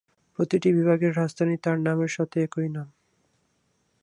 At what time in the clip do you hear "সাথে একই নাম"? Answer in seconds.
2.11-2.87